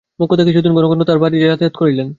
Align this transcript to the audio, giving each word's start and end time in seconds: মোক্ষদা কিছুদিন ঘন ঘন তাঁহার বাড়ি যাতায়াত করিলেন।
মোক্ষদা 0.19 0.43
কিছুদিন 0.47 0.71
ঘন 0.73 0.85
ঘন 0.87 0.99
তাঁহার 1.01 1.21
বাড়ি 1.23 1.37
যাতায়াত 1.43 1.75
করিলেন। 1.77 2.07